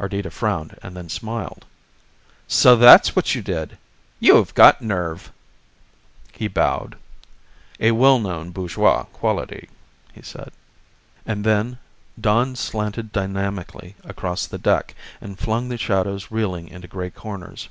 Ardita 0.00 0.32
frowned 0.32 0.76
and 0.82 0.96
then 0.96 1.08
smiled. 1.08 1.64
"So 2.48 2.74
that's 2.74 3.14
what 3.14 3.36
you 3.36 3.42
did! 3.42 3.78
You 4.18 4.34
HAVE 4.38 4.52
got 4.56 4.82
nerve!" 4.82 5.30
He 6.32 6.48
bowed. 6.48 6.96
"A 7.78 7.92
well 7.92 8.18
known 8.18 8.50
bourgeois 8.50 9.04
quality," 9.04 9.68
he 10.12 10.20
said. 10.22 10.50
And 11.24 11.44
then 11.44 11.78
dawn 12.20 12.56
slanted 12.56 13.12
dynamically 13.12 13.94
across 14.02 14.48
the 14.48 14.58
deck 14.58 14.96
and 15.20 15.38
flung 15.38 15.68
the 15.68 15.78
shadows 15.78 16.28
reeling 16.28 16.66
into 16.66 16.88
gray 16.88 17.10
corners. 17.10 17.68